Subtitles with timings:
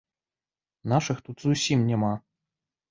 [0.95, 2.13] Нашых тут зусім няма.